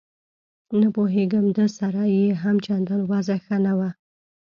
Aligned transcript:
نه 0.79 0.87
پوهېږم 0.95 1.45
ده 1.57 1.65
سره 1.77 2.01
یې 2.15 2.25
هم 2.41 2.55
چندان 2.65 3.01
وضعه 3.11 3.37
ښه 3.45 3.57
نه 3.65 3.73
وه. 3.77 3.89